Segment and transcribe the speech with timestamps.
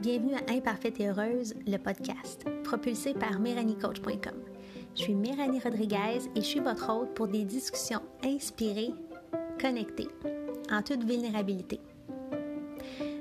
[0.00, 4.34] Bienvenue à Imparfaite et Heureuse, le podcast, propulsé par MéranieCoach.com.
[4.96, 8.90] Je suis Méranie Rodriguez et je suis votre hôte pour des discussions inspirées,
[9.60, 10.08] connectées,
[10.72, 11.78] en toute vulnérabilité.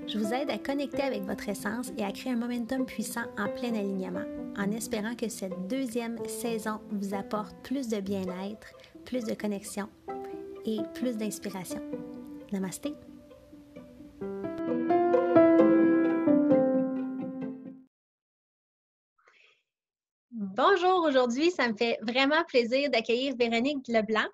[0.08, 3.48] Je vous aide à connecter avec votre essence et à créer un momentum puissant en
[3.48, 4.26] plein alignement,
[4.58, 8.74] en espérant que cette deuxième saison vous apporte plus de bien-être,
[9.12, 9.90] plus de connexion
[10.66, 11.82] et plus d'inspiration.
[12.54, 12.94] Namasté!
[20.32, 24.30] Bonjour, aujourd'hui, ça me fait vraiment plaisir d'accueillir Véronique Leblanc.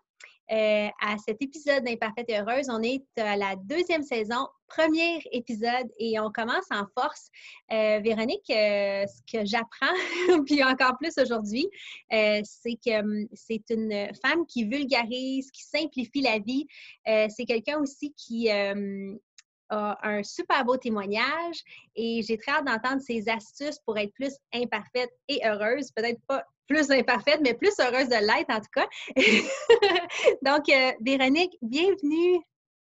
[0.49, 2.69] Euh, à cet épisode d'Imparfaite et Heureuse.
[2.69, 7.27] On est à la deuxième saison, premier épisode et on commence en force.
[7.73, 9.93] Euh, Véronique, euh, ce que j'apprends,
[10.45, 11.67] puis encore plus aujourd'hui,
[12.09, 16.65] c'est que hum, c'est une femme qui vulgarise, qui simplifie la vie.
[17.05, 19.19] c'est quelqu'un aussi qui hum,
[19.67, 21.61] a un super beau témoignage
[21.97, 25.91] et j'ai très hâte d'entendre ses astuces pour être plus imparfaite et heureuse.
[25.93, 28.87] Peut-être pas plus imparfaite, mais plus heureuse de l'être en tout cas.
[30.41, 32.39] Donc, euh, Véronique, bienvenue.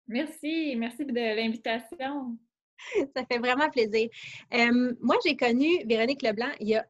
[0.06, 2.36] Merci, merci de l'invitation.
[3.16, 4.08] Ça fait vraiment plaisir.
[4.52, 6.84] Euh, moi, j'ai connu Véronique Leblanc il y a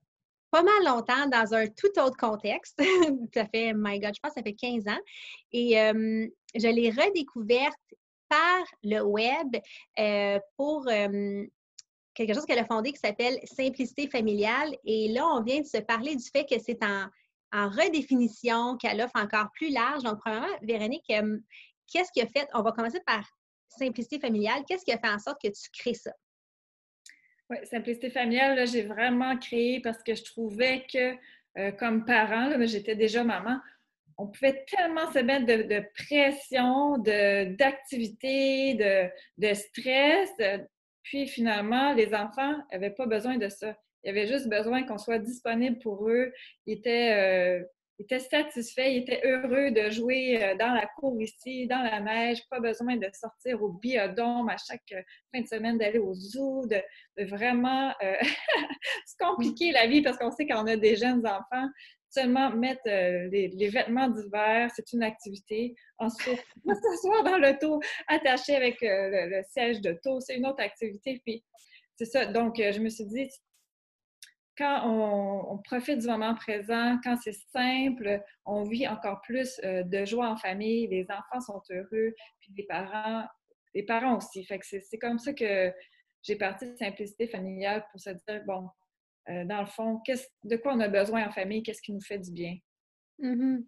[0.50, 2.80] pas mal longtemps dans un tout autre contexte.
[3.34, 5.00] ça fait, my God, je pense que ça fait 15 ans.
[5.52, 7.78] Et euh, je l'ai redécouverte
[8.28, 9.56] par le web
[10.56, 10.88] pour
[12.14, 14.74] quelque chose qu'elle a fondé qui s'appelle Simplicité familiale.
[14.84, 17.08] Et là, on vient de se parler du fait que c'est en,
[17.52, 20.02] redéfinition, qu'elle offre encore plus large.
[20.02, 21.38] Donc, premièrement, Véronique, euh,
[21.92, 23.24] qu'est-ce qui a fait, on va commencer par
[23.68, 26.12] Simplicité familiale, qu'est-ce qui a fait en sorte que tu crées ça?
[27.50, 31.16] Oui, Simplicité familiale, j'ai vraiment créé parce que je trouvais que,
[31.58, 33.58] euh, comme parent, j'étais déjà maman,
[34.16, 40.30] on pouvait tellement se mettre de, pression, d'activité, de, de, stress,
[41.04, 43.76] puis finalement, les enfants n'avaient pas besoin de ça.
[44.02, 46.32] Ils avaient juste besoin qu'on soit disponible pour eux.
[46.66, 51.82] Ils étaient, euh, satisfaits, ils étaient heureux de jouer euh, dans la cour ici, dans
[51.82, 55.02] la neige, pas besoin de sortir au biodôme à chaque euh,
[55.32, 56.82] fin de semaine, d'aller au zoo, de,
[57.24, 57.92] vraiment
[59.06, 61.68] se compliquer la vie parce qu'on sait qu'on a des jeunes enfants
[62.14, 65.74] seulement mettre euh, les, vêtements d'hiver, c'est une activité.
[65.98, 71.20] Ensuite, s'asseoir dans l'auto attaché avec euh, le, siège d'auto, c'est une autre activité.
[71.24, 71.44] Puis,
[71.96, 72.26] c'est ça.
[72.26, 73.28] Donc, euh, je me suis dit,
[74.56, 80.28] quand on, profite du moment présent, quand c'est simple, on vit encore plus de joie
[80.28, 83.24] en famille, les enfants sont heureux, puis les parents,
[83.74, 84.44] les parents aussi.
[84.44, 85.72] Fait que c'est comme ça que
[86.22, 88.68] j'ai parti de simplicité familiale pour se dire, bon,
[89.28, 90.00] euh, dans le fond,
[90.44, 92.56] de quoi on a besoin en famille, qu'est-ce qui nous fait du bien?
[93.20, 93.64] Mm-hmm.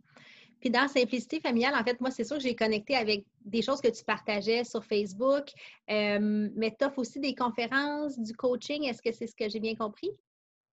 [0.61, 3.81] Puis dans Simplicité familiale, en fait, moi, c'est sûr que j'ai connecté avec des choses
[3.81, 5.44] que tu partageais sur Facebook,
[5.91, 8.84] euh, mais tu offres aussi des conférences, du coaching.
[8.84, 10.11] Est-ce que c'est ce que j'ai bien compris?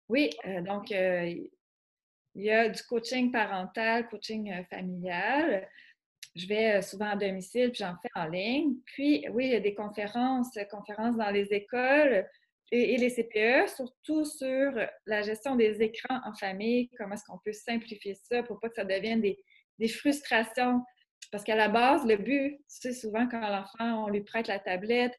[0.09, 1.49] Oui, euh, donc il
[2.35, 5.67] y a du coaching parental, coaching familial.
[6.35, 8.73] Je vais souvent à domicile, puis j'en fais en ligne.
[8.85, 12.27] Puis, oui, il y a des conférences, conférences dans les écoles,
[12.75, 14.71] et, les CPE, surtout sur
[15.05, 18.75] la gestion des écrans en famille, comment est-ce qu'on peut simplifier ça pour pas que
[18.75, 19.37] ça devienne des,
[19.87, 20.81] frustrations?
[21.31, 25.13] Parce qu'à la base, le but, sais, souvent quand l'enfant, on lui prête la tablette,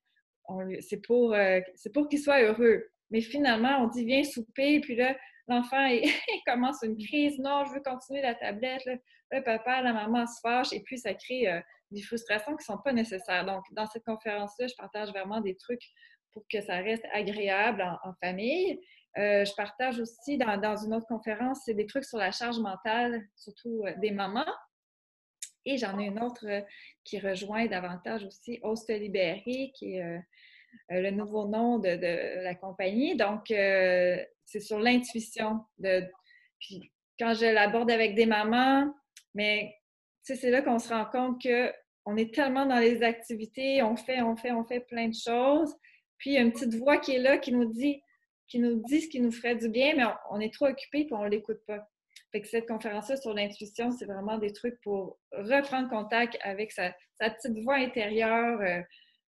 [0.80, 1.60] c'est pour, euh,
[1.92, 2.88] pour qu'il soit heureux.
[3.10, 5.16] Mais finalement, on dit viens souper, puis là,
[5.46, 5.88] l'enfant,
[6.46, 7.38] commence une crise.
[7.38, 8.82] Non, je veux continuer la tablette.
[9.30, 11.60] Le papa, la maman se fâche, et puis ça crée euh,
[11.92, 13.44] des frustrations qui ne sont pas nécessaires.
[13.44, 15.84] Donc, dans cette conférence-là, je partage vraiment des trucs
[16.34, 18.80] pour que ça reste agréable en, famille.
[19.16, 23.24] Euh, je partage aussi dans, une autre conférence, c'est des trucs sur la charge mentale,
[23.36, 24.44] surtout euh, des mamans.
[25.64, 26.60] Et j'en ai une autre euh,
[27.04, 30.20] qui rejoint davantage aussi Host Libéré, qui est
[30.90, 33.16] le nouveau nom de, la compagnie.
[33.16, 35.60] Donc, c'est sur l'intuition.
[36.58, 38.92] Puis, quand je l'aborde avec des mamans,
[39.34, 39.74] mais
[40.22, 44.36] c'est là qu'on se rend compte qu'on est tellement dans les activités, on fait, on
[44.36, 45.74] fait, on fait plein de choses,
[46.24, 48.02] puis il y a une petite voix qui est là qui nous dit,
[48.48, 51.08] qui nous dit ce qui nous ferait du bien, mais on, est trop occupé et
[51.12, 51.86] on ne l'écoute pas.
[52.32, 56.94] Fait que cette conférence-là sur l'intuition, c'est vraiment des trucs pour reprendre contact avec sa,
[57.18, 58.58] petite voix intérieure.
[58.62, 58.80] Euh,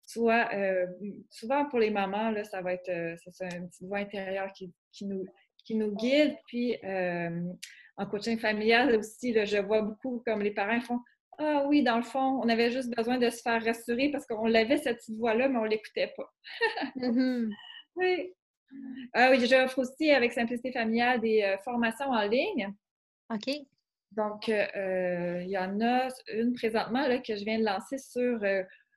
[0.03, 0.85] soit, euh,
[1.31, 4.73] souvent pour les mamans, là, ça va être euh, une petite voix intérieure qui,
[5.03, 5.25] nous,
[5.65, 6.35] qui nous guide.
[6.49, 10.99] Puis en coaching familial aussi, là, je vois beaucoup comme les parents font
[11.43, 14.47] ah oui, dans le fond, on avait juste besoin de se faire rassurer parce qu'on
[14.47, 16.31] l'avait cette petite voix-là, mais on ne l'écoutait pas.
[16.97, 17.51] Mm-hmm.
[17.97, 18.33] Oui.
[19.15, 22.73] Ah oui, j'offre aussi avec Simplicité familiale des euh, formations en ligne.
[23.29, 23.53] OK.
[24.13, 28.39] Donc, il y en a une présentement là, que je viens de lancer sur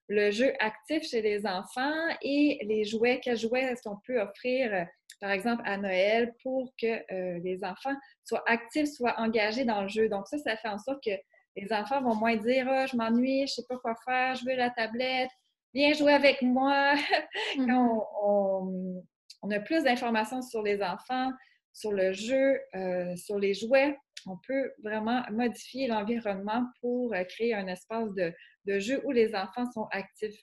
[0.09, 3.19] le jeu actif chez les enfants et les jouets.
[3.19, 4.87] Quels jouets est-ce qu'on peut offrir,
[5.19, 10.07] par exemple, à Noël pour que les enfants soient actifs, soient engagés dans le jeu?
[10.07, 11.11] Donc, ça, ça fait en sorte que
[11.55, 14.45] les enfants vont moins dire ah, je m'ennuie, je ne sais pas quoi faire, je
[14.45, 15.29] veux la tablette,
[15.73, 16.93] viens jouer avec moi.
[17.55, 19.03] Quand mm-hmm.
[19.41, 21.31] on, a plus d'informations sur les enfants,
[21.73, 27.53] sur le jeu, euh, sur les jouets, on peut vraiment modifier l'environnement pour euh, créer
[27.53, 28.33] un espace de,
[28.79, 30.39] jeu où les enfants sont actifs.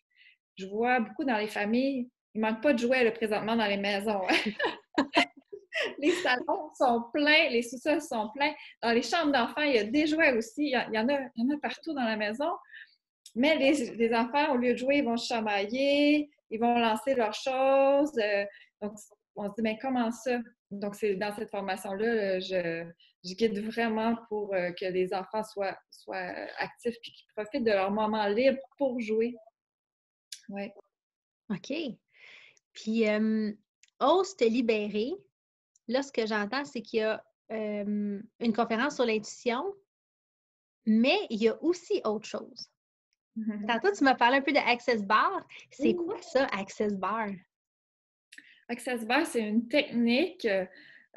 [0.56, 3.78] Je vois beaucoup dans les familles, il ne manque pas de jouets présentement dans les
[3.78, 4.22] maisons.
[5.98, 8.52] les salons sont pleins, les sous-sols sont pleins.
[8.82, 10.70] Dans les chambres d'enfants, il y a des jouets aussi.
[10.70, 12.50] Il y, en a, il y en a partout dans la maison.
[13.34, 18.12] Mais les, enfants, au lieu de jouer, ils vont chamailler, ils vont lancer leurs choses.
[18.18, 18.44] Euh,
[18.82, 18.94] donc,
[19.36, 20.38] on se dit, mais comment ça?
[20.70, 22.84] Donc, c'est dans cette formation-là, je,
[23.24, 27.70] je, guide vraiment pour euh, que les enfants soient, soient actifs et qu'ils profitent de
[27.70, 29.34] leur moment libre pour jouer.
[30.48, 30.70] Oui.
[31.50, 31.72] OK.
[32.72, 33.52] Puis, euh,
[34.00, 35.12] ose te libérer.
[35.90, 39.75] Là, ce que j'entends, c'est qu'il y a une conférence sur l'intuition,
[40.87, 42.70] mais il y a aussi autre chose.
[43.37, 43.66] Mm-hmm.
[43.66, 45.44] Tantôt, tu m'as parlé un peu de Access Bar.
[45.70, 47.28] C'est quoi ça, Access Bar?
[48.69, 50.46] Access Bar, c'est une technique.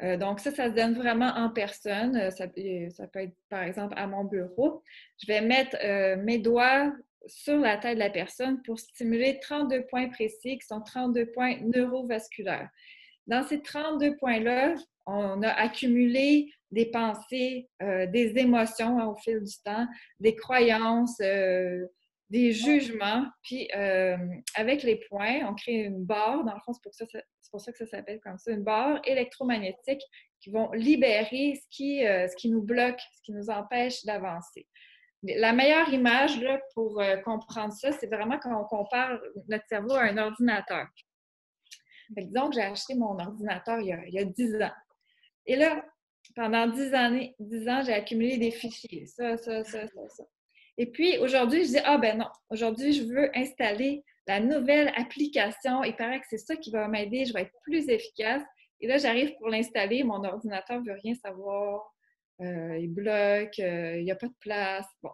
[0.02, 2.16] Euh, donc, ça, ça se donne vraiment en personne.
[2.16, 2.46] Euh, ça,
[2.90, 4.82] ça, peut être, par exemple, à mon bureau.
[5.22, 6.92] Je vais mettre euh, mes doigts
[7.26, 11.60] sur la tête de la personne pour stimuler 32 points précis qui sont 32 points
[11.60, 12.68] neurovasculaires.
[13.26, 14.74] Dans ces 32 points-là,
[15.06, 19.86] on a accumulé des pensées, des émotions hein, au fil du temps,
[20.20, 21.20] des croyances,
[22.30, 23.26] des jugements.
[23.42, 24.16] Puis euh,
[24.54, 27.86] avec les points, on crée une barre, dans le fond, c'est pour, ça, que ça
[27.86, 30.02] s'appelle comme ça, une barre électromagnétique
[30.40, 34.66] qui vont libérer ce qui, euh, ce qui nous bloque, ce qui nous empêche d'avancer.
[35.22, 39.18] La meilleure image là, pour euh, comprendre ça, c'est vraiment quand on compare
[39.48, 40.88] notre cerveau à un ordinateur.
[42.22, 44.72] Disons que j'ai acheté mon ordinateur il y, a, il y a 10 ans.
[45.46, 45.84] Et là,
[46.34, 49.06] pendant 10 années, 10 ans, j'ai accumulé des fichiers.
[49.06, 50.24] Ça, ça, ça, ça, ça.
[50.76, 55.84] Et puis aujourd'hui, je dis Ah ben non, aujourd'hui, je veux installer la nouvelle application.
[55.84, 58.42] Il paraît que c'est ça qui va m'aider, je vais être plus efficace.
[58.80, 61.82] Et là, j'arrive pour l'installer, mon ordinateur ne veut rien savoir.
[62.40, 64.86] Euh, il bloque, euh, il n'y a pas de place.
[65.02, 65.10] Bon.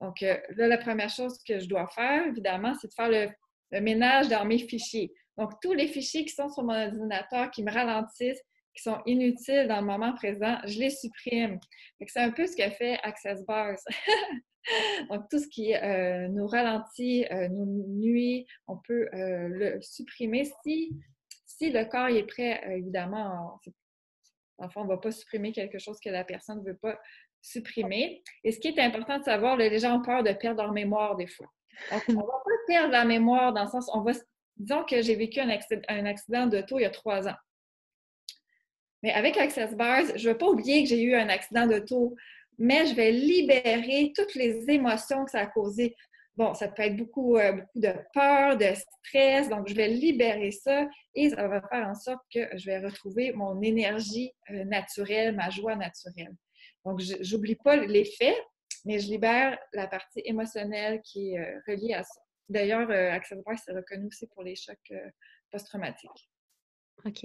[0.00, 3.80] Donc euh, là, la première chose que je dois faire, évidemment, c'est de faire le,
[3.80, 5.12] ménage dans mes fichiers.
[5.38, 8.42] Donc, tous les fichiers qui sont sur mon ordinateur, qui me ralentissent,
[8.74, 11.58] qui sont inutiles dans le moment présent, je les supprime.
[12.06, 13.78] C'est un peu ce que fait Access Bars.
[15.10, 20.48] Donc, tout ce qui euh, nous ralentit, euh, nous nuit, on peut euh, le supprimer
[20.64, 20.96] si,
[21.44, 23.60] si le corps est prêt, évidemment.
[24.58, 26.98] Enfin, on ne va pas supprimer quelque chose que la personne ne veut pas
[27.40, 28.22] supprimer.
[28.44, 31.16] Et ce qui est important de savoir, les gens ont peur de perdre leur mémoire
[31.16, 31.48] des fois.
[31.90, 34.12] Donc, on ne va pas perdre la mémoire dans le sens, on va,
[34.62, 37.36] disons que j'ai vécu un accident, un accident d'auto il y a trois ans.
[39.02, 42.14] Mais avec Access Bars, je ne veux pas oublier que j'ai eu un accident d'auto
[42.58, 45.96] mais je vais libérer toutes les émotions que ça a causé.
[46.36, 50.50] Bon, ça peut être beaucoup, euh, beaucoup de peur, de stress, donc je vais libérer
[50.50, 55.34] ça et ça va faire en sorte que je vais retrouver mon énergie euh, naturelle,
[55.34, 56.34] ma joie naturelle.
[56.86, 58.34] Donc, je n'oublie pas l'effet,
[58.84, 62.20] mais je libère la partie émotionnelle qui est euh, reliée à ça.
[62.52, 64.92] D'ailleurs, Access Bar, c'est reconnu aussi pour les chocs
[65.50, 66.30] post-traumatiques.
[67.04, 67.20] OK.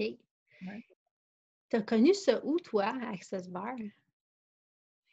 [1.70, 3.74] Tu as connu ça où, toi, Access Bar?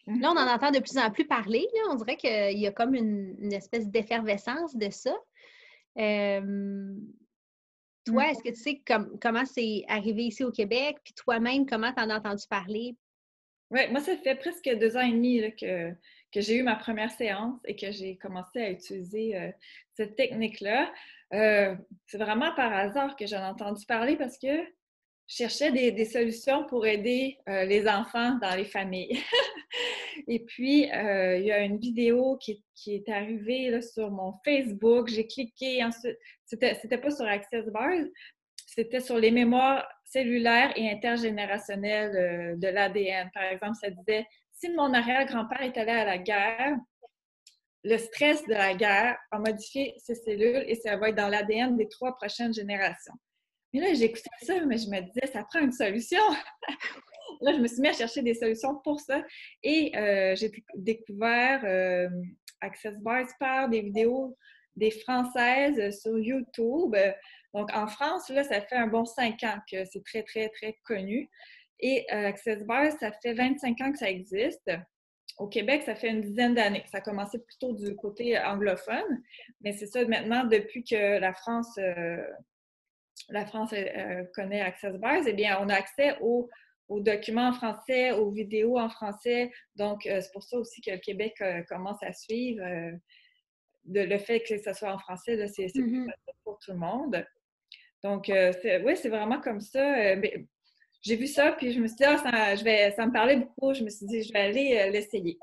[0.08, 1.66] Là, on en entend de plus en plus parler.
[1.90, 5.16] On dirait qu'il y a comme une, espèce d'effervescence de ça.
[5.96, 7.14] toi, mm.
[8.06, 8.82] est-ce que tu sais
[9.22, 10.98] comment c'est arrivé ici au Québec?
[11.04, 12.96] Puis toi-même, comment tu en as entendu parler?
[13.72, 15.92] Oui, moi, ça fait presque deux ans et demi que,
[16.36, 19.50] que j'ai eu ma première séance et que j'ai commencé à utiliser euh,
[19.94, 20.92] cette technique-là.
[21.34, 21.74] Euh,
[22.08, 24.54] c'est vraiment par hasard que j'en ai entendu parler parce que
[25.28, 29.18] je cherchais des, solutions pour aider euh, les enfants dans les familles.
[30.28, 35.08] Et puis, il y a une vidéo qui, est arrivée sur mon Facebook.
[35.08, 36.18] J'ai cliqué ensuite.
[36.46, 38.06] C'était pas sur Access Bars,
[38.68, 43.30] c'était sur les mémoires cellulaires et intergénérationnelles de l'ADN.
[43.34, 46.78] Par exemple, ça disait si mon arrière-grand-père est allé à la guerre,
[47.84, 51.78] le stress de la guerre a modifié ses cellules et ça va être dans l'ADN
[51.78, 53.14] des trois prochaines générations.
[53.74, 56.22] Mais là, j'écoutais ça, mais je me disais, ça prend une solution.
[57.42, 59.22] là, je me suis mis à chercher des solutions pour ça.
[59.62, 62.10] Et euh, j'ai découvert euh,
[62.62, 64.36] Access Bars par des vidéos
[64.76, 66.96] des Françaises sur YouTube.
[67.54, 70.78] Donc, en France, là, ça fait un bon cinq ans que c'est très, très, très
[70.86, 71.30] connu.
[71.80, 74.72] Et euh, ça fait 25 ans que ça existe.
[75.38, 76.84] au Québec, ça fait une dizaine d'années.
[76.92, 79.22] Ça a commencé plutôt du côté anglophone,
[79.62, 82.24] mais c'est ça maintenant, depuis que la France, euh,
[83.30, 86.50] la France euh, connaît Access Bars, eh bien, on a accès aux,
[86.90, 89.52] documents en français, aux vidéos en français.
[89.76, 91.34] Donc, c'est pour ça aussi que le Québec
[91.68, 92.64] commence à suivre.
[93.86, 96.08] De, le fait que ça soit en français, c'est mm-hmm.
[96.44, 97.26] pour tout le monde.
[98.04, 100.16] Donc, oui, c'est vraiment comme ça
[101.06, 103.38] j'ai vu ça, puis je me suis dit, ah, ça, je vais, ça me parlait
[103.38, 103.74] beaucoup.
[103.76, 105.38] Je me suis dit, je vais aller euh, l'essayer.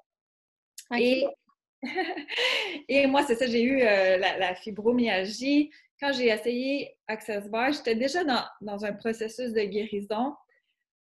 [2.89, 5.71] Et, moi, c'est ça, j'ai eu euh, la, fibromyalgie.
[6.01, 10.35] Quand j'ai essayé Access Bar, j'étais déjà dans, un processus de guérison,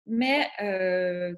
[0.05, 1.33] mais euh,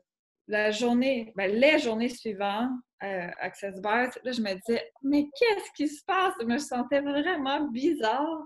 [0.48, 5.88] la journée, ben, les journées suivantes, Access Bar, là, je me disais, mais qu'est-ce qui
[5.88, 6.34] se passe?
[6.42, 8.46] Je me sentais vraiment bizarre.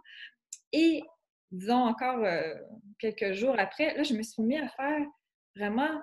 [0.72, 1.02] Et
[1.52, 2.54] disons encore euh,
[3.00, 5.06] quelques jours après, là, je me suis mis à faire
[5.56, 6.00] vraiment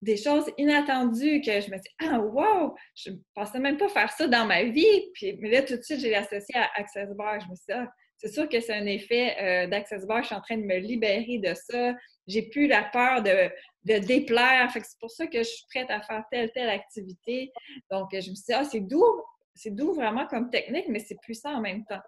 [0.00, 2.74] des choses inattendues que je me dis Ah, wow!
[2.94, 5.10] Je ne pensais même pas faire ça dans ma vie.
[5.14, 7.40] Puis, mais là, tout de suite, j'ai associé à Access Bar.
[7.40, 9.68] Je me suis dit ah, c'est sûr que c'est un effet euh.
[9.70, 11.94] Je suis en train de me libérer de ça.
[12.26, 13.50] J'ai plus la peur de,
[13.84, 14.70] de déplaire.
[14.72, 17.52] Fait c'est pour ça que je suis prête à faire telle, telle activité.
[17.90, 19.22] Donc, je me suis dit Ah, c'est doux
[19.58, 22.00] c'est doux vraiment comme technique, mais c'est puissant en même temps.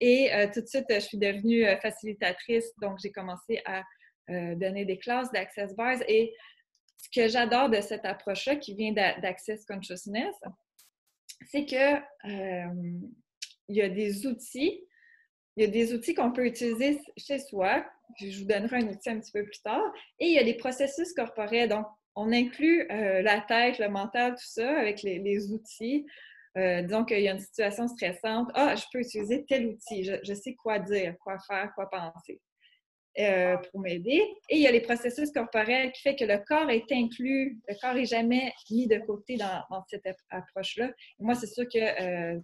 [0.00, 3.82] Et euh, tout de suite, je suis devenue euh, facilitatrice, donc j'ai commencé à
[4.30, 6.02] euh, donner des classes d'Access Bars.
[6.08, 6.34] Et
[6.96, 10.34] ce que j'adore de cette approche-là, qui vient d'Access Consciousness,
[11.50, 12.00] c'est que
[13.68, 14.84] il y a des outils,
[15.56, 17.84] il y a des outils qu'on peut utiliser chez soi.
[18.20, 19.92] Je vous donnerai un outil un petit peu plus tard.
[20.18, 21.68] Et il y a des processus corporels.
[21.68, 26.06] Donc, on inclut euh, la tête, le mental, tout ça avec les, outils.
[26.56, 28.50] Euh, disons qu'il y a une situation stressante.
[28.54, 30.04] Ah, je peux utiliser tel outil.
[30.04, 32.40] Je, sais quoi dire, quoi faire, quoi penser
[33.18, 34.22] euh, pour m'aider.
[34.48, 37.58] Et il y a les processus corporels qui fait que le corps est inclus.
[37.68, 40.90] Le corps n'est jamais mis de côté dans, cette approche-là.
[41.18, 42.40] Moi, c'est sûr que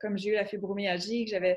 [0.00, 1.56] comme j'ai eu la fibromyalgie, j'avais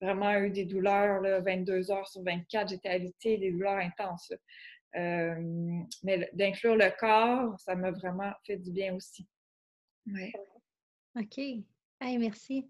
[0.00, 4.32] vraiment eu des douleurs là, 22 heures sur 24, j'étais habitée, des douleurs intenses.
[4.96, 5.34] Euh,
[6.02, 9.26] mais d'inclure le corps, ça m'a vraiment fait du bien aussi.
[10.06, 10.32] Ouais.
[11.18, 11.40] OK.
[12.00, 12.64] merci.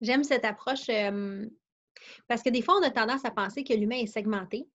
[0.00, 0.86] J'aime cette approche
[2.28, 4.66] parce que des fois, on a tendance à penser que l'humain est segmenté.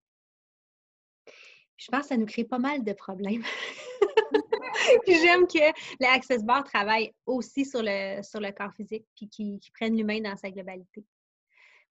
[1.77, 3.43] Je pense que ça nous crée pas mal de problèmes.
[5.07, 9.71] j'aime que l'Access Bar travaille aussi sur le, sur le corps physique puis qui, qui
[9.71, 11.05] prenne l'humain dans sa globalité.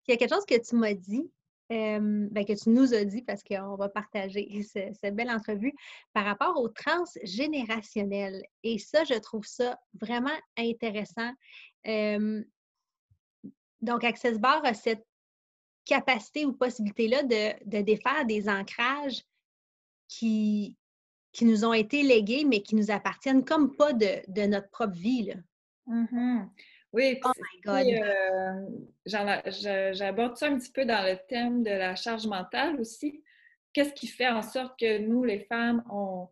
[0.07, 1.31] il y a quelque chose que tu m'as dit
[1.69, 4.63] ben, que tu nous as dit, parce qu'on va partager
[5.01, 5.75] cette belle entrevue,
[6.13, 8.43] par rapport au transgénérationnel.
[8.63, 11.31] Et ça, je trouve ça vraiment intéressant.
[13.83, 15.05] donc, Access Bar a cette
[15.85, 19.23] capacité ou possibilité-là de, défaire des ancrages
[20.07, 20.77] qui,
[21.33, 25.25] qui nous ont été légués, mais qui nous appartiennent comme pas de, notre propre vie.
[25.25, 25.35] Là.
[25.87, 26.47] Mmh
[26.93, 27.93] oui, oh euh,
[29.05, 33.23] j'aborde ça un petit peu dans le thème de la charge mentale aussi.
[33.73, 36.29] Qu'est-ce qui fait en sorte que nous, les femmes, on,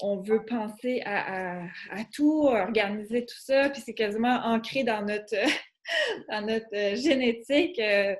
[0.00, 5.34] on veut penser à, à, tout, organiser tout ça, puis c'est quasiment ancré dans notre,
[6.30, 7.78] dans notre euh, génétique.
[7.78, 8.14] Euh,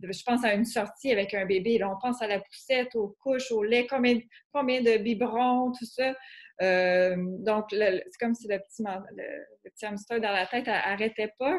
[0.00, 3.16] je pense à une sortie avec un bébé, là, on pense à la poussette, aux
[3.20, 4.20] couches, au lait, combien,
[4.52, 6.14] combien de biberons, tout ça.
[6.62, 11.58] Euh, donc, c'est comme si le petit, le, hamster dans la tête n'arrêtait pas.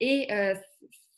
[0.00, 0.54] Et euh,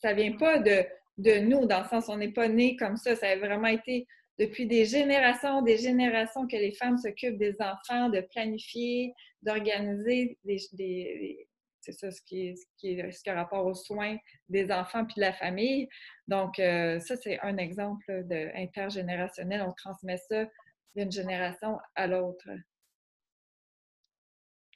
[0.01, 0.85] ça vient pas de,
[1.19, 3.17] de, nous, dans le sens, on n'est pas né comme ça.
[3.17, 4.07] Ça a vraiment été
[4.39, 11.49] depuis des générations, des générations que les femmes s'occupent des enfants, de planifier, d'organiser des,
[11.81, 14.17] c'est ça ce qui, est, ce, qui est, ce qui a rapport aux soins
[14.49, 15.89] des enfants puis de la famille.
[16.27, 19.63] Donc, euh, ça, c'est un exemple intergénérationnel.
[19.63, 20.47] On transmet ça
[20.95, 22.49] d'une génération à l'autre.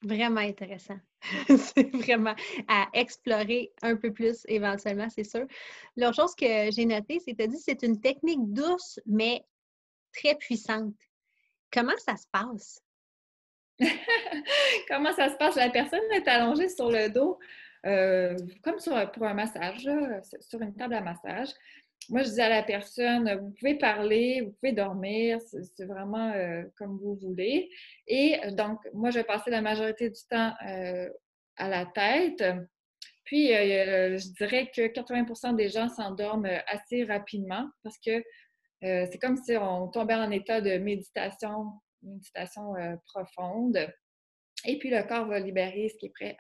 [0.02, 0.98] Vraiment intéressant.
[1.46, 2.34] c'est vraiment
[2.66, 5.46] à explorer un peu plus éventuellement, c'est sûr.
[5.96, 9.44] L'autre chose que j'ai notée, c'est que tu dit c'est une technique douce, mais
[10.12, 10.94] très puissante.
[11.72, 12.82] Comment ça se passe?
[14.88, 15.54] Comment ça se passe?
[15.54, 17.38] La personne est allongée sur le dos,
[17.86, 18.76] euh, comme
[19.14, 19.88] pour un massage,
[20.40, 21.48] sur une table à massage
[22.08, 26.62] moi, je dis à la personne, vous pouvez parler, vous pouvez dormir, c'est vraiment euh,
[26.76, 27.70] comme vous voulez.
[28.06, 31.08] Et euh, donc, moi, je vais la majorité du temps euh,
[31.56, 32.44] à la tête.
[33.24, 38.22] Puis, je dirais que 80% des gens s'endorment assez rapidement parce que
[38.82, 41.70] c'est comme si on tombait en état de méditation,
[42.02, 42.74] méditation
[43.06, 43.78] profonde.
[44.66, 46.36] Et puis, le corps va libérer ce qui est prêt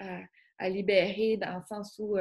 [0.58, 2.18] à libérer dans le sens où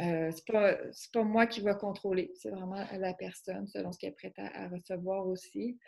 [0.00, 0.76] euh, c'est pas,
[1.12, 4.68] pas moi qui va contrôler, c'est vraiment la personne selon ce qu'elle est prête à,
[4.68, 5.78] recevoir aussi.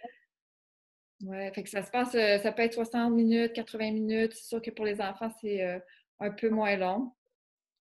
[1.23, 4.35] Oui, fait que ça se passe, euh, ça peut être 60 minutes, 80 minutes.
[4.35, 5.79] C'est sûr que pour les enfants, c'est euh,
[6.21, 7.13] un peu moins long.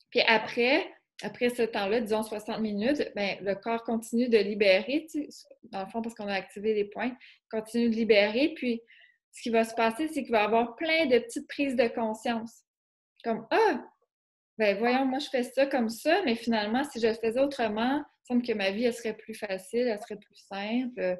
[0.10, 0.90] Puis après,
[1.22, 5.06] après ce temps-là, disons 60 minutes, bien, le corps continue de libérer,
[5.66, 7.16] dans le fond, parce qu'on a activé les points,
[7.52, 8.54] continue de libérer.
[8.56, 8.82] Puis
[9.32, 11.88] ce qui va se passer, c'est qu'il va y avoir plein de petites prises de
[11.90, 12.64] conscience.
[13.24, 13.86] Comme Ah,
[14.58, 17.98] ben voyons, moi je fais ça comme ça, mais finalement, si je le faisais autrement,
[17.98, 21.18] il semble que ma vie, elle serait plus facile, elle serait plus simple.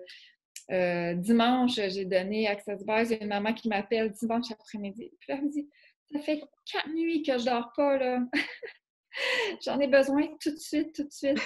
[0.72, 3.04] Euh, dimanche, j'ai donné Access Bars.
[3.04, 5.12] Il y a une maman qui m'appelle dimanche après-midi.
[5.20, 5.70] Puis elle me dit
[6.12, 8.20] Ça fait quatre nuits que je dors pas, là.
[9.64, 11.40] J'en ai besoin tout de suite, tout de suite.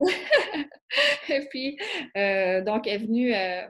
[1.28, 1.78] et puis,
[2.16, 3.66] euh, donc, elle est venue, euh,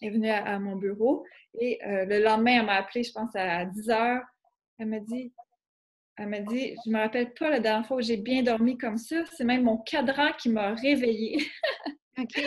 [0.00, 1.24] est venue à, mon bureau.
[1.60, 4.22] Et le lendemain, elle m'a appelé, je pense, à 10 heures.
[4.78, 5.32] Elle m'a dit
[6.18, 8.98] elle m'a dit, je me rappelle pas la dernière fois où j'ai bien dormi comme
[8.98, 9.24] ça.
[9.36, 11.38] C'est même mon cadran qui m'a réveillée.
[12.18, 12.42] OK.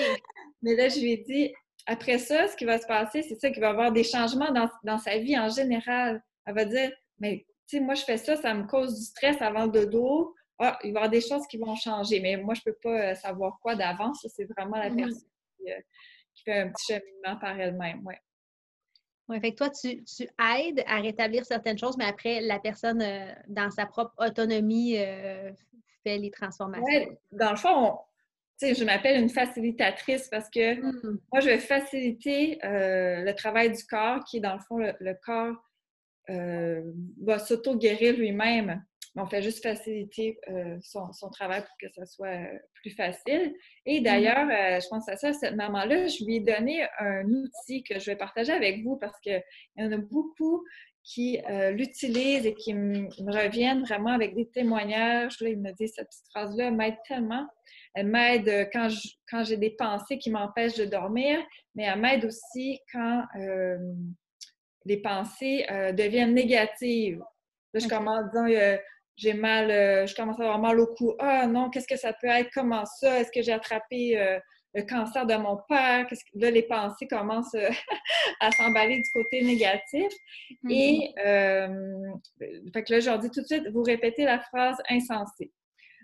[0.62, 1.54] Mais là, je lui ai dit,
[1.88, 4.52] après ça, ce qui va se passer, c'est ça qu'il va y avoir des changements
[4.84, 6.22] dans, sa vie en général.
[6.46, 9.42] Elle va dire, mais tu sais, moi, je fais ça, ça me cause du stress
[9.42, 10.36] avant le dodo.
[10.60, 12.78] Ah, il va y avoir des choses qui vont changer, mais moi, je ne peux
[12.84, 14.28] pas euh, savoir quoi d'avance.
[14.36, 15.24] C'est vraiment la personne
[15.68, 15.80] euh,
[16.36, 18.06] qui, fait un petit cheminement par elle-même.
[18.06, 18.20] Ouais.
[19.30, 23.32] Oui, fait que toi, tu, aides à rétablir certaines choses, mais après, la personne, euh,
[23.48, 24.96] dans sa propre autonomie,
[26.04, 26.84] fait les transformations.
[26.84, 27.98] Ouais, dans le fond,
[28.62, 31.20] je m'appelle une facilitatrice parce que mm.
[31.32, 35.14] moi, je vais faciliter euh, le travail du corps, qui est dans le fond, le,
[35.14, 35.56] corps
[36.30, 36.82] euh,
[37.24, 38.84] va s'auto-guérir lui-même.
[39.16, 42.40] On fait juste faciliter euh, son, travail pour que ça soit
[42.76, 43.54] plus facile.
[43.86, 44.04] Et mm.
[44.04, 44.48] d'ailleurs,
[44.82, 48.16] je pense à ça, cette maman-là, je lui ai donné un outil que je vais
[48.16, 49.44] partager avec vous parce qu'il
[49.78, 50.64] y en a beaucoup
[51.04, 51.40] qui
[51.74, 55.42] l'utilisent et qui me reviennent vraiment avec des témoignages.
[55.42, 57.48] Là, il me dit cette petite phrase-là m'aide tellement.
[57.94, 58.88] Elle m'aide euh, quand,
[59.30, 61.40] quand j'ai des pensées qui m'empêchent de dormir,
[61.76, 63.78] mais elle m'aide aussi quand euh,
[64.86, 67.22] les pensées euh, deviennent négatives.
[67.74, 68.80] Là, je commence à dire,
[69.22, 69.70] j'ai mal,
[70.08, 71.14] je commence à avoir mal au cou.
[71.20, 72.50] Ah non, qu'est-ce que ça peut être?
[72.54, 73.20] Comment ça?
[73.20, 74.40] Est-ce que j'ai attrapé
[74.74, 76.08] le cancer de mon père?
[76.34, 77.56] là, les pensées commencent
[78.40, 80.12] à s'emballer du côté négatif.
[80.70, 82.74] Et mm-hmm.
[82.74, 85.52] fait que là, je leur dis tout de suite, vous répétez la phrase insensée.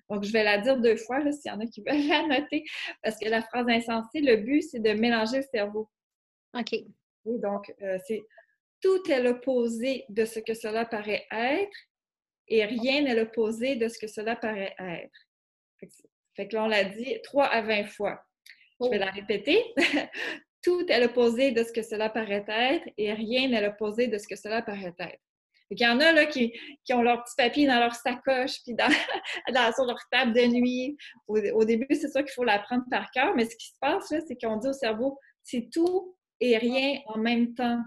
[0.10, 2.64] Donc, je vais la dire deux fois, s'il y en a qui veulent la noter,
[3.04, 5.90] parce que la phrase insensée, le but, c'est de mélanger le cerveau.
[6.54, 6.76] OK.
[7.26, 8.24] donc, euh, c'est
[8.82, 11.78] tout est l'opposé de ce que cela paraît être
[12.48, 15.28] et rien n'est l'opposé de ce que cela paraît être.
[16.36, 18.22] Fait que, là, on l'a dit trois à vingt fois.
[18.80, 19.00] Je vais oh.
[19.00, 19.64] la répéter.
[20.68, 24.28] tout est l'opposé de ce que cela paraît être et rien n'est l'opposé de ce
[24.28, 25.22] que cela paraît être.
[25.70, 26.54] Il y en a là, qui,
[26.92, 28.90] ont leur petit papier dans leur sacoche, puis dans,
[29.76, 30.98] sur leur table de nuit.
[31.28, 34.20] Au, début, c'est sûr qu'il faut l'apprendre par cœur, mais ce qui se passe, là,
[34.28, 37.82] c'est qu'on dit au cerveau, c'est tout et rien en même temps.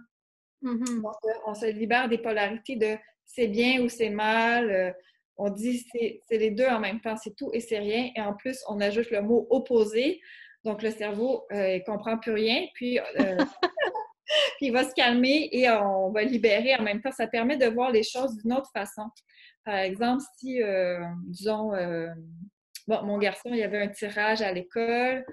[0.63, 1.07] Mm-hmm.
[1.07, 2.97] Euh, on se libère des polarités de
[3.35, 4.71] c'est bien ou c'est mal.
[4.71, 4.93] Euh,
[5.37, 8.11] on dit c'est les deux en même temps, c'est tout et c'est rien.
[8.17, 10.21] Et en plus, on ajoute le mot opposé.
[10.65, 12.67] Donc, le cerveau euh, ne comprend plus rien.
[12.75, 17.13] Puis, puis il va se calmer et on va libérer en même temps.
[17.13, 19.05] Ça permet de voir les choses d'une autre façon.
[19.65, 22.09] Par exemple, si, euh, disons, euh,
[22.87, 25.25] bon, mon garçon, il y avait un tirage à l'école,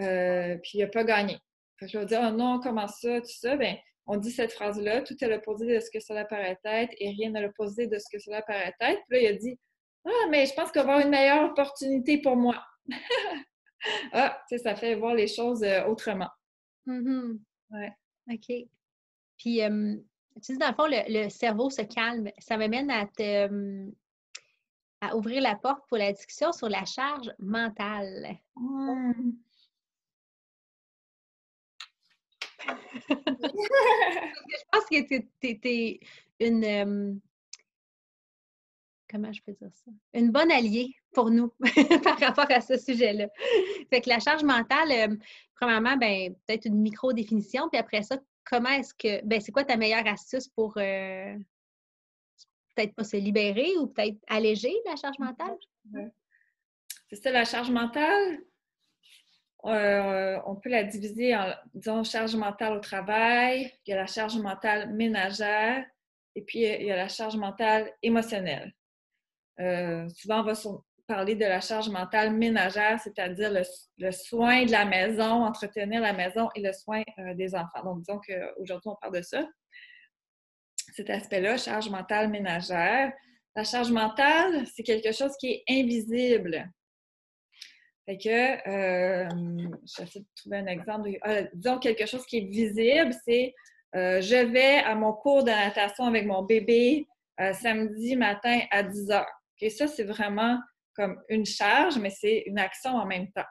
[0.00, 1.38] euh, puis il n'a pas gagné.
[1.82, 3.56] je vais dire, oh non, comment ça, tout ça?
[3.56, 7.10] Bien, on dit cette phrase-là, tout est l'opposé de ce que cela paraît être et
[7.10, 9.00] rien n'est l'opposé de ce que cela paraît être.
[9.08, 9.58] Puis là, il a dit,
[10.04, 12.62] ah, mais je pense qu'il va y avoir une meilleure opportunité pour moi.
[14.12, 16.30] ah, tu sais, ça fait voir les choses autrement.
[16.86, 17.34] Mm
[17.70, 17.92] ouais.
[18.30, 18.68] OK.
[19.38, 19.60] Puis,
[20.42, 22.30] tu dis, dans le fond, le, cerveau se calme.
[22.38, 23.90] Ça m'amène à te,
[25.00, 28.38] à ouvrir la porte pour la discussion sur la charge mentale.
[28.56, 29.32] Mmh.
[33.08, 36.00] Je pense que tu es,
[36.40, 37.20] une.
[39.08, 39.90] comment je peux dire ça?
[40.14, 41.52] Une bonne alliée pour nous
[42.02, 43.28] par rapport à ce sujet-là.
[43.90, 45.18] Fait que la charge mentale,
[45.54, 49.76] premièrement, ben, peut-être une micro-définition, puis après ça, comment est-ce que, ben, c'est quoi ta
[49.76, 51.36] meilleure astuce pour euh,
[52.74, 55.56] peut-être pas se libérer ou peut-être alléger la charge mentale?
[57.08, 58.40] C'est ça, la charge mentale?
[59.66, 64.06] Euh, on peut la diviser en, disons, charge mentale au travail, il y a la
[64.06, 65.84] charge mentale ménagère,
[66.34, 68.72] et puis il y a la charge mentale émotionnelle.
[69.58, 70.54] Euh, souvent, on va
[71.08, 73.50] parler de la charge mentale ménagère, c'est-à-dire
[73.98, 77.82] le, soin de la maison, entretenir la maison et le soin euh, des enfants.
[77.84, 79.48] Donc, disons qu'aujourd'hui, on parle de ça.
[80.94, 83.12] Cet aspect-là, charge mentale ménagère.
[83.56, 86.70] La charge mentale, c'est quelque chose qui est invisible.
[88.06, 89.28] Fait que, euh,
[89.84, 91.10] j'essaie de trouver un exemple.
[91.22, 93.52] Ah, disons quelque chose qui est visible, c'est
[93.96, 97.06] euh, je vais à mon cours de natation avec mon bébé
[97.40, 99.26] euh, samedi matin à 10 heures.
[99.60, 100.58] Et ça, c'est vraiment
[100.94, 103.44] comme une charge, mais c'est une action en même temps.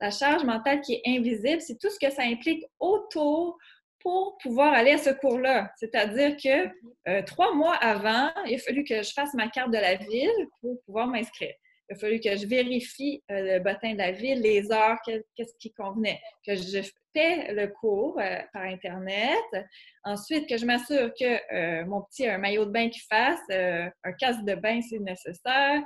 [0.00, 3.58] La charge mentale qui est invisible, c'est tout ce que ça implique autour
[4.00, 5.70] pour pouvoir aller à ce cours-là.
[5.76, 6.70] C'est-à-dire que
[7.08, 10.48] euh, trois mois avant, il a fallu que je fasse ma carte de la ville
[10.60, 11.54] pour pouvoir m'inscrire.
[11.90, 15.54] Il a fallu que je vérifie euh, le bottin de la ville, les heures, qu'est-ce
[15.58, 16.80] qui convenait, que je
[17.12, 19.66] fais le cours euh, par Internet.
[20.04, 24.12] Ensuite, que je m'assure que mon petit a un maillot de bain qui fasse, un
[24.18, 25.82] casque de bain si nécessaire.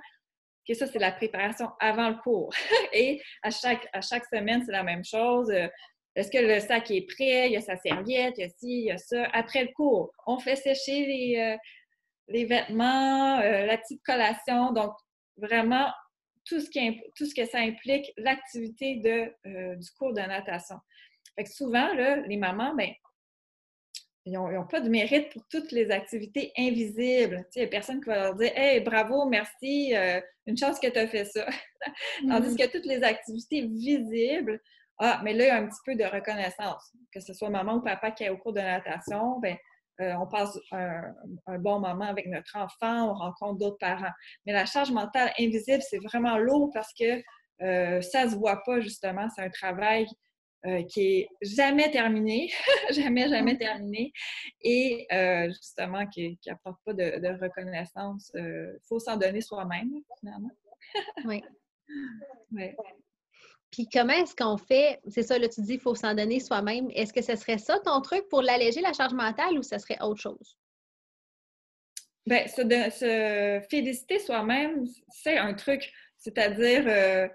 [0.67, 2.51] Que ça, c'est la préparation avant le cours.
[2.93, 5.51] Et à chaque, à chaque semaine, c'est la même chose.
[6.17, 7.49] Est-ce que le sac est prêt?
[7.49, 9.25] Il y a sa serviette, il y a ci, il y a ça.
[9.33, 11.57] Après le cours, on fait sécher les, euh,
[12.29, 14.73] les vêtements, euh, la petite collation.
[14.73, 14.93] Donc,
[15.37, 15.91] vraiment,
[16.45, 19.01] tout ce, qui, tout ce que ça implique, l'activité
[19.47, 20.77] euh, du cours de natation.
[21.37, 22.91] Fait que souvent, là, les mamans, ben,
[24.27, 27.47] ils n'ont pas de mérite pour toutes les activités invisibles.
[27.55, 29.95] Il n'y a personne qui va leur dire Hey, bravo, merci,
[30.47, 31.47] une chance que tu as fait ça.
[32.29, 32.57] Tandis mm-hmm.
[32.57, 34.63] que toutes les activités visibles,
[34.99, 36.93] ah, mais là, il y a un petit peu de reconnaissance.
[37.13, 39.57] Que ce soit maman ou papa qui est au cours de natation, ben,
[40.01, 41.15] euh, on passe un,
[41.59, 44.13] bon moment avec notre enfant, on rencontre d'autres parents.
[44.45, 47.23] Mais la charge mentale invisible, c'est vraiment lourd parce que
[47.63, 49.29] euh, ça ne se voit pas, justement.
[49.35, 50.07] C'est un travail
[50.67, 52.51] euh, qui est jamais terminé,
[52.91, 54.13] jamais, jamais terminé,
[54.63, 55.07] et
[55.49, 58.33] justement qui n'apporte pas de, reconnaissance.
[58.35, 60.51] Il faut s'en donner soi-même, finalement.
[61.25, 61.43] oui.
[62.53, 62.75] Ouais.
[63.75, 66.89] Puis comment est-ce qu'on fait, c'est ça, là, tu dis, il faut s'en donner soi-même.
[66.95, 70.01] Est-ce que ce serait ça ton truc pour l'alléger, la charge mentale, ou ce serait
[70.01, 70.57] autre chose?
[72.25, 75.93] Bien, se, féliciter soi-même, c'est un truc.
[76.19, 77.27] C'est-à-dire, euh,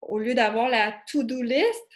[0.00, 1.86] au lieu d'avoir la to-do list,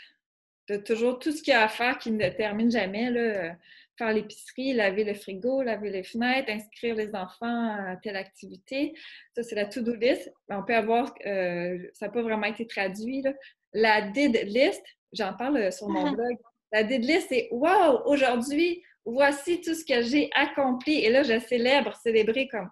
[0.68, 3.56] de toujours tout ce qu'il y a à faire qui ne termine jamais, là,
[3.96, 8.94] faire l'épicerie, laver le frigo, laver les fenêtres, inscrire les enfants à telle activité.
[9.34, 10.32] Ça, c'est la to-do list.
[10.48, 13.22] On peut avoir, euh, ça n'a pas vraiment été traduit,
[13.72, 16.36] la did list, j'en parle euh, sur mon blog.
[16.72, 21.04] La did list, c'est Wow, aujourd'hui, voici tout ce que j'ai accompli.
[21.04, 22.70] Et là, je célèbre, célébrer comme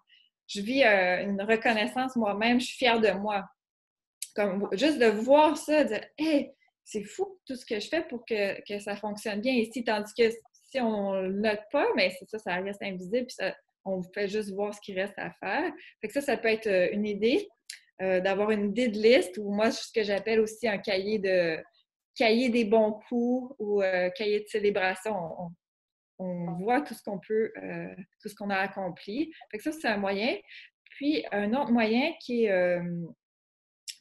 [0.48, 3.44] je vis euh, une reconnaissance moi-même, je suis fière de moi.
[4.34, 6.52] Comme juste de voir ça, de Hey,
[6.84, 9.84] c'est fou tout ce que je fais pour que, que ça fonctionne bien ici.
[9.84, 10.24] Tandis que
[10.72, 13.46] si on ne le note pas, mais c'est ça, ça reste invisible, puis
[13.84, 15.70] on vous fait juste voir ce qu'il reste à faire.
[16.00, 17.46] Fait que ça, ça peut être euh, une idée,
[18.00, 21.62] euh, d'avoir une idée de liste, ou moi, ce que j'appelle aussi un cahier de
[22.14, 25.14] cahier des bons coups ou euh, cahier de célébration.
[25.38, 25.50] On,
[26.60, 27.50] voit tout ce qu'on peut,
[28.20, 29.32] tout ce qu'on a accompli.
[29.50, 30.36] Fait que ça, c'est un moyen.
[30.90, 32.78] Puis, un autre moyen qui est,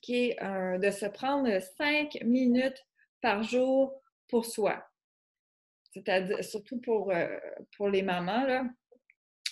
[0.04, 0.38] qui est
[0.78, 2.80] de se prendre cinq minutes
[3.22, 4.86] par jour pour soi
[5.92, 7.28] c'est-à-dire surtout pour, euh,
[7.76, 8.46] pour les mamans.
[8.46, 8.64] Là.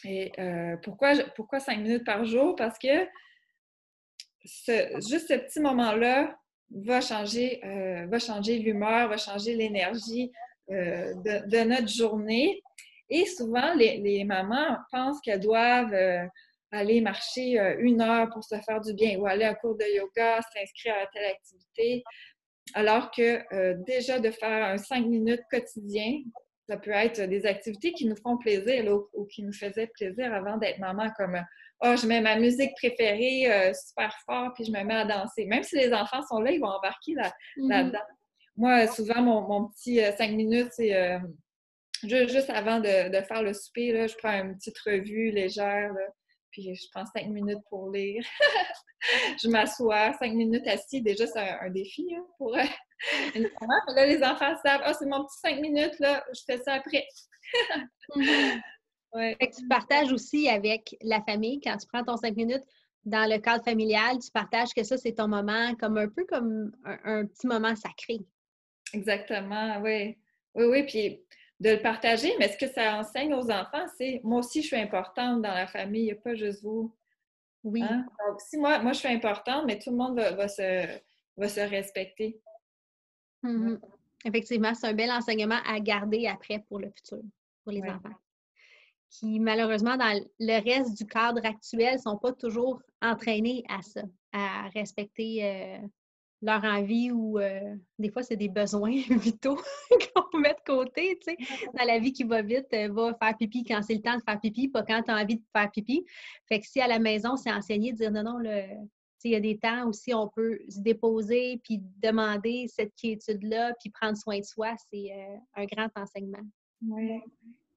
[0.06, 2.56] Et euh, pourquoi, pourquoi cinq minutes par jour?
[2.56, 3.08] Parce que
[5.10, 6.38] juste ce petit moment-là
[6.72, 10.32] va changer, euh, changer l'humeur, va changer l'énergie
[10.70, 12.62] de, notre journée.
[13.10, 15.96] Et souvent, les, les mamans pensent qu'elles doivent
[16.72, 20.40] aller marcher une heure pour se faire du bien ou aller à cours de yoga,
[20.54, 22.04] s'inscrire à telle activité.
[22.74, 26.22] Alors que euh, déjà de faire un cinq minutes quotidien,
[26.68, 30.58] ça peut être des activités qui nous font plaisir ou, qui nous faisaient plaisir avant
[30.58, 31.42] d'être maman, comme
[31.84, 35.46] oh, je mets ma musique préférée euh, super fort puis je me mets à danser.
[35.46, 37.70] Même si les enfants sont là, ils vont embarquer mm-hmm.
[37.70, 38.00] là-dedans.
[38.56, 41.20] Moi, souvent, mon, petit euh, cinq minutes, c'est
[42.04, 45.92] juste avant de, faire le souper, je prends une petite revue légère.
[46.52, 48.24] Puis je prends cinq minutes pour lire.
[49.42, 51.02] je m'assois cinq minutes assis.
[51.02, 52.64] Déjà, c'est un, défi hein, pour euh,
[53.36, 53.80] une maman.
[53.96, 57.06] là, les enfants savent, ah, c'est mon petit cinq minutes, là, je fais ça après.
[59.14, 62.64] tu partages aussi avec la famille, quand tu prends ton cinq minutes
[63.06, 66.72] dans le cadre familial, tu partages que ça, c'est ton moment, comme un peu comme
[66.84, 68.20] un, petit moment sacré.
[68.94, 70.18] Exactement, oui.
[70.56, 70.84] Oui, oui.
[70.84, 71.22] Puis
[71.60, 74.78] de le partager, mais ce que ça enseigne aux enfants, c'est moi aussi, je suis
[74.78, 76.96] importante dans la famille, il n'y a pas juste vous.
[77.64, 77.84] Oui.
[77.84, 78.06] Hein?
[78.28, 80.88] Donc, si moi, moi, je suis importante, mais tout le monde va, se,
[81.36, 82.40] va se respecter.
[83.44, 83.78] Mmh
[84.26, 87.22] Effectivement, c'est un bel enseignement à garder après pour le futur,
[87.64, 88.16] pour les enfants.
[89.10, 94.02] Qui, malheureusement, dans le reste du cadre actuel, ne sont pas toujours entraînés à ça,
[94.34, 95.88] à respecter euh,
[96.42, 99.58] leur envie ou euh, des fois, c'est des besoins vitaux
[99.90, 101.38] qu'on met de côté, tu sais.
[101.78, 104.24] Dans la vie qui va vite, euh, va faire pipi quand c'est le temps de
[104.24, 106.06] faire pipi, pas quand tu as envie de faire pipi.
[106.48, 108.64] Fait que si à la maison, c'est enseigné de dire non, non, le,
[109.26, 113.90] il y a des temps aussi on peut se déposer puis demander cette quiétude-là, puis
[113.90, 114.76] prendre soin de soi.
[114.90, 116.44] C'est euh, un grand enseignement.
[116.88, 117.20] Oui.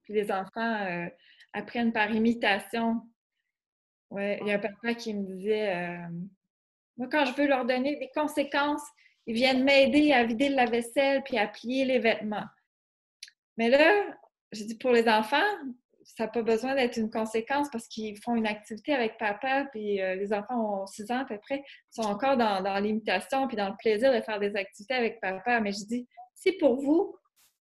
[0.03, 1.07] Puis les enfants euh,
[1.51, 3.01] apprennent par imitation.
[4.09, 5.97] Oui, il y a un papa qui me disait
[6.97, 8.83] Moi, quand je veux leur donner des conséquences,
[9.25, 12.45] ils viennent m'aider à vider la vaisselle puis à plier les vêtements.
[13.57, 14.17] Mais là,
[14.51, 15.41] je dis pour les enfants,
[16.03, 20.01] ça n'a pas besoin d'être une conséquence parce qu'ils font une activité avec papa, puis
[20.01, 23.69] euh, les enfants ont 6 ans à peu près, sont encore dans, l'imitation, puis dans
[23.69, 25.59] le plaisir de faire des activités avec papa.
[25.61, 27.15] Mais je dis, si pour vous,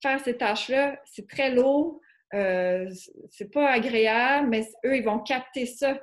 [0.01, 1.99] faire ces tâches-là, c'est très lourd,
[2.33, 2.89] euh,
[3.29, 5.99] c'est pas agréable, mais eux, ils vont capter ça,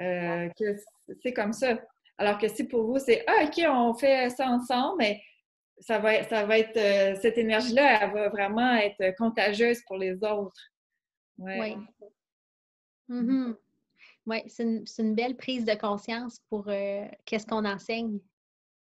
[0.00, 0.76] euh, que
[1.22, 1.78] c'est comme ça.
[2.18, 5.22] Alors que si pour vous, c'est Ah, OK, on fait ça ensemble, mais
[5.80, 10.14] ça va, ça va être, euh, cette énergie-là, elle va vraiment être contagieuse pour les
[10.24, 10.60] autres.
[11.38, 11.76] Oui.
[13.08, 13.56] Mm-hmm.
[14.26, 14.64] Oui, c'est
[14.98, 18.18] une, belle prise de conscience pour euh, qu'est-ce qu'on enseigne,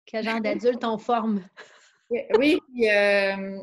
[0.06, 1.46] quel genre d'adulte on forme?
[2.10, 3.60] oui, puis euh,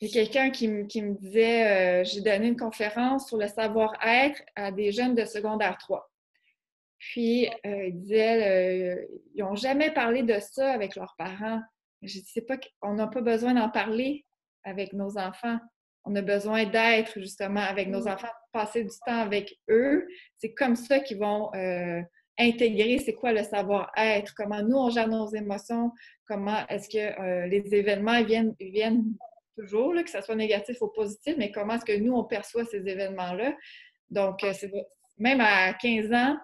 [0.00, 4.72] il y a quelqu'un qui, me disait, j'ai donné une conférence sur le savoir-être à
[4.72, 6.10] des jeunes de secondaire 3.
[7.12, 11.60] Puis, il disait, ils n'ont jamais parlé de ça avec leurs parents.
[12.02, 14.24] Je sais pas qu'on n'a pas besoin d'en parler
[14.64, 15.58] avec nos enfants.
[16.04, 18.08] On a besoin d'être justement avec nos mm.
[18.08, 20.06] enfants, passer du temps avec eux.
[20.38, 22.00] C'est comme ça qu'ils vont euh,
[22.38, 25.90] intégrer c'est quoi le savoir-être, comment nous on gère nos émotions,
[26.28, 29.04] comment est-ce que euh, les événements viennent, viennent
[29.56, 32.86] toujours, que ce soit négatif ou positif, mais comment est-ce que nous on perçoit ces
[32.86, 33.56] événements-là.
[34.10, 34.52] Donc, euh,
[35.18, 36.36] même à 15 ans,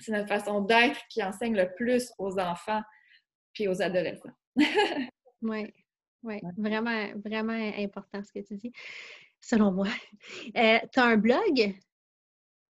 [0.00, 2.82] c'est notre façon d'être qui enseigne le plus aux enfants
[3.54, 4.32] puis aux adolescents.
[5.42, 5.72] oui,
[6.24, 8.72] oui, vraiment, vraiment important ce que tu dis,
[9.40, 9.88] selon moi.
[10.56, 11.74] Euh, tu as un blog?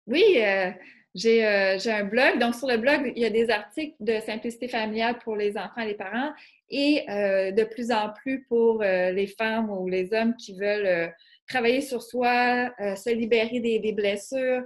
[0.07, 2.39] Oui, euh, euh, j'ai un blog.
[2.39, 5.81] Donc, sur le blog, il y a des articles de simplicité familiale pour les enfants
[5.81, 6.31] et les parents
[6.69, 11.13] et de plus en plus pour les femmes ou les hommes qui veulent
[11.45, 14.63] travailler sur soi, se libérer des, des, blessures,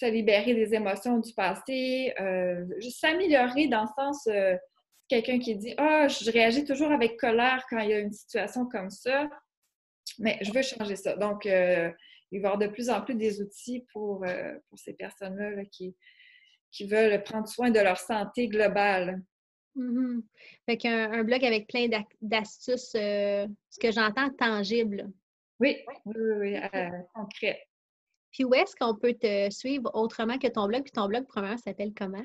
[0.00, 2.14] se libérer des émotions du passé,
[2.78, 4.28] juste s'améliorer dans le sens
[5.08, 8.66] quelqu'un qui dit Ah, je réagis toujours avec colère quand il y a une situation
[8.66, 9.28] comme ça,
[10.18, 11.16] mais je veux changer ça.
[11.16, 11.90] Donc, euh,
[12.30, 15.64] il va y avoir de plus en plus des outils pour, euh, pour ces personnes-là
[15.72, 15.96] qui,
[16.70, 19.22] qui veulent prendre soin de leur santé globale.
[19.76, 20.22] Mm-hmm.
[20.66, 21.88] Fait qu'un un blog avec plein
[22.20, 25.10] d'astuces, euh, ce que j'entends, tangible.
[25.60, 26.56] Oui, oui, oui,
[27.14, 27.67] concret.
[28.38, 30.84] Puis où est-ce qu'on peut te suivre autrement que ton blog?
[30.84, 32.24] Puis ton blog, premièrement, s'appelle comment?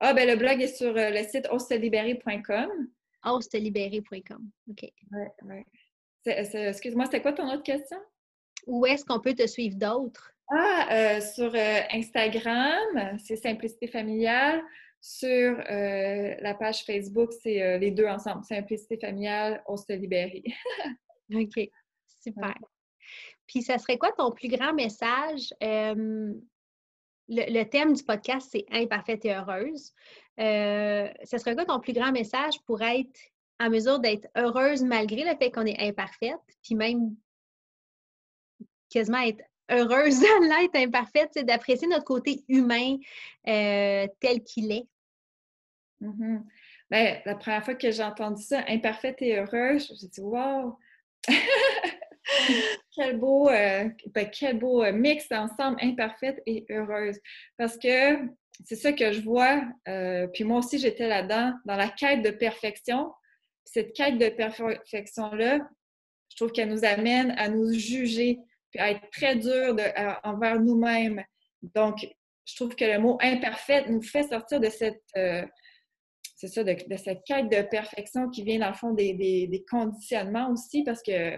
[0.00, 2.88] Ah, ben le blog est sur euh, le site ostelibéré.com.
[3.24, 4.82] Ostelibéré.com, OK.
[5.12, 5.64] Oui, oui.
[6.26, 7.98] Excuse-moi, c'était quoi ton autre question?
[8.66, 10.32] Où est-ce qu'on peut te suivre d'autres?
[10.50, 14.60] Ah, euh, sur euh, Instagram, c'est Simplicité familiale.
[15.00, 18.42] Sur la page Facebook, c'est les deux ensemble.
[18.42, 19.92] Simplicité familiale, on se
[21.34, 21.70] OK,
[22.22, 22.54] super.
[23.54, 25.54] Puis, ça serait quoi ton plus grand message?
[25.60, 26.42] Le,
[27.62, 29.92] thème du podcast, c'est imparfaite et heureuse.
[30.40, 33.16] Euh, ce serait quoi ton plus grand message pour être
[33.60, 37.14] en mesure d'être heureuse malgré le fait qu'on est imparfaite, puis même
[38.90, 42.96] quasiment être heureuse dans l'être imparfaite, c'est d'apprécier notre côté humain
[43.46, 44.88] euh, tel qu'il est?
[46.02, 46.42] Mm-hmm.
[46.90, 50.76] Bien, la première fois que j'ai entendu ça, imparfaite et heureuse, j'ai dit wow!
[52.94, 57.18] Quel beau, euh, ben, quel beau euh, mix ensemble, imparfaite et heureuse.
[57.56, 58.18] Parce que
[58.64, 59.62] c'est ça que je vois.
[59.88, 63.12] Euh, puis moi aussi, j'étais là-dedans, dans la quête de perfection.
[63.64, 65.58] Cette quête de perfection-là,
[66.30, 68.38] je trouve qu'elle nous amène à nous juger,
[68.70, 69.76] puis à être très dur
[70.22, 71.22] envers nous-mêmes.
[71.62, 72.06] Donc,
[72.44, 77.48] je trouve que le mot imparfaite nous fait sortir de cette, ça, de, cette quête
[77.48, 81.36] de perfection qui vient dans le fond des, des conditionnements aussi, parce que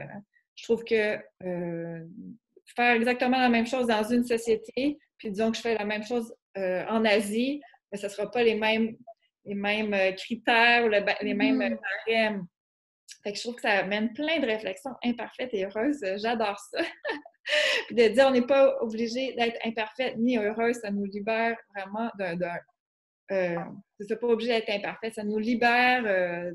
[0.57, 2.01] je trouve que euh,
[2.75, 6.05] faire exactement la même chose dans une société, puis disons que je fais la même
[6.05, 7.61] chose euh, en Asie,
[7.93, 8.97] mais ce ne sera pas les mêmes,
[9.45, 11.79] les mêmes euh, critères ou les mêmes mm-hmm.
[12.07, 12.47] barèmes.
[13.23, 16.05] Fait que je trouve que ça amène plein de réflexions imparfaites et heureuses.
[16.17, 16.83] J'adore ça.
[17.87, 22.11] puis de dire on n'est pas obligé d'être imparfaite ni heureuse, ça nous libère vraiment
[22.19, 22.59] d'un.
[23.33, 23.59] Euh,
[24.01, 26.53] c'est pas obligé d'être imparfait, ça nous libère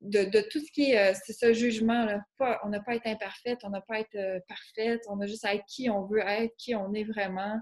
[0.00, 2.22] de, tout ce qui est, euh, c'est ce jugement-là.
[2.64, 5.26] on n'a pas à être imparfaite, on n'a pas à être euh, parfaite, on a
[5.26, 7.60] juste à être qui on veut être, qui on est vraiment.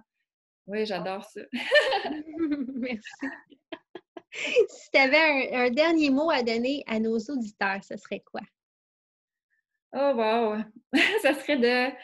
[0.67, 1.41] Oui, j'adore ça.
[2.75, 3.09] Merci.
[4.33, 8.43] si tu avais un, dernier mot à donner à nos auditeurs, ce serait quoi?
[9.93, 10.63] Oh, wow!
[11.23, 11.95] ça serait de,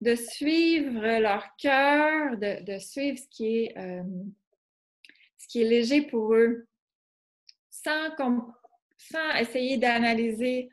[0.00, 3.78] de suivre leur cœur, de, suivre ce qui est.
[3.78, 4.02] Euh,
[5.36, 6.66] ce qui est léger pour eux,
[7.68, 8.10] sans,
[9.10, 10.68] sans essayer d'analyser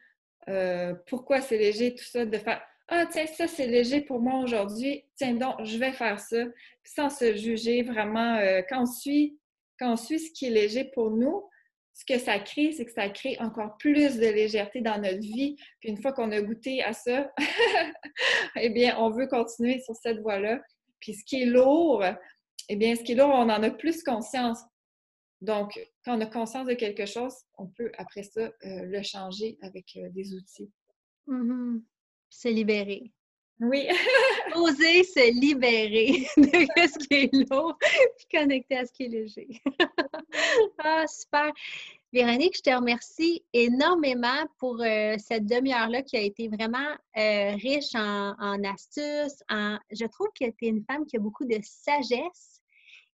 [0.49, 4.39] euh, pourquoi c'est léger, tout ça, de faire Ah, tiens, ça c'est léger pour moi
[4.39, 6.45] aujourd'hui, tiens donc, je vais faire ça,
[6.83, 8.35] sans se juger vraiment.
[8.37, 9.37] Euh, quand, on suit,
[9.79, 11.43] quand on suit ce qui est léger pour nous,
[11.93, 15.55] ce que ça crée, c'est que ça crée encore plus de légèreté dans notre vie.
[15.79, 17.31] Puis une fois qu'on a goûté à ça,
[18.55, 20.61] eh bien, on veut continuer sur cette voie-là.
[20.99, 22.03] Puis ce qui est lourd,
[22.69, 24.59] eh bien, ce qui est lourd, on en a plus conscience.
[25.41, 29.57] Donc, quand on a conscience de quelque chose, on peut après ça euh, le changer
[29.61, 30.71] avec euh, des outils.
[31.27, 31.81] Mm-hmm.
[32.29, 33.11] Se libérer.
[33.59, 33.87] Oui.
[34.55, 39.47] Oser se libérer de ce qui est lourd, puis connecter à ce qui est léger.
[40.79, 41.51] ah, super.
[42.13, 48.35] Véronique, je te remercie énormément pour euh, cette demi-heure-là qui a été vraiment riche en,
[48.37, 49.41] en astuces.
[49.49, 49.77] En...
[49.91, 52.60] Je trouve que tu es une femme qui a beaucoup de sagesse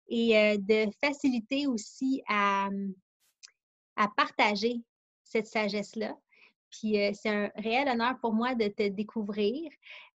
[0.09, 2.69] et euh, de faciliter aussi à,
[3.95, 4.81] à partager
[5.23, 6.15] cette sagesse-là.
[6.69, 9.71] Puis euh, c'est un réel honneur pour moi de te découvrir.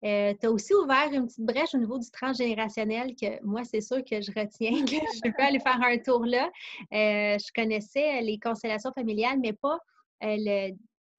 [0.03, 3.81] Euh, tu as aussi ouvert une petite brèche au niveau du transgénérationnel que moi, c'est
[3.81, 6.49] sûr que je retiens, que je peux aller faire un tour là.
[6.91, 9.77] je connaissais les constellations familiales, mais pas
[10.21, 10.71] le,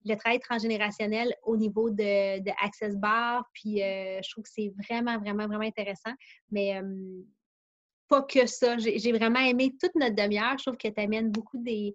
[0.04, 3.48] le, travail transgénérationnel au niveau de, de Access Bar.
[3.52, 6.12] Puis je trouve que c'est vraiment, vraiment, vraiment intéressant.
[6.50, 6.80] Mais
[8.10, 8.76] pas que ça.
[8.76, 10.58] J'ai vraiment aimé toute notre demi-heure.
[10.58, 11.94] Je trouve que tu amènes beaucoup des,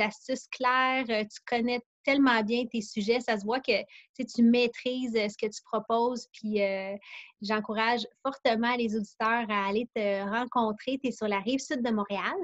[0.00, 1.06] astuces claires.
[1.08, 3.20] Euh, tu connais tellement bien tes sujets.
[3.20, 3.72] Ça se voit que
[4.18, 6.26] tu maîtrises euh, ce que tu proposes.
[6.32, 6.96] Puis euh,
[7.40, 10.98] j'encourage fortement les auditeurs à aller te rencontrer.
[10.98, 12.34] Tu es sur la rive sud de Montréal.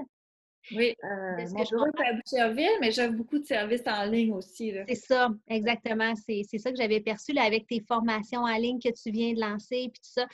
[0.72, 4.72] Oui, euh, mon bureau est à Boucherville, mais j'offre beaucoup de services en ligne aussi.
[4.88, 6.14] C'est ça, exactement.
[6.16, 9.40] C'est ça que j'avais perçu là, avec tes formations en ligne que tu viens de
[9.40, 10.26] lancer, puis tout ça.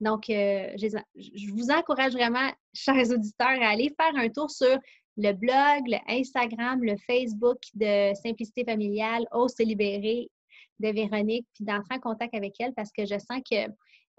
[0.00, 4.78] Donc, euh, je vous encourage vraiment, chers auditeurs, à aller faire un tour sur
[5.16, 10.30] le blog, le Instagram, le Facebook de Simplicité familiale, Ose se libérer
[10.80, 13.70] de Véronique, puis d'entrer en contact avec elle parce que je sens que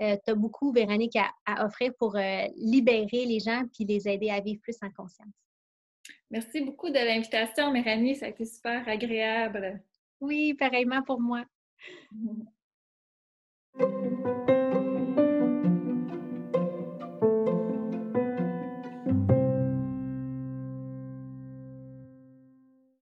[0.02, 4.30] euh, tu as beaucoup, Véronique, à, offrir pour euh, libérer les gens puis les aider
[4.30, 5.34] à vivre plus en conscience.
[6.34, 8.16] Merci beaucoup de l'invitation, Méranie.
[8.16, 9.80] Ça a été super agréable.
[10.20, 11.46] Oui, pareillement pour moi.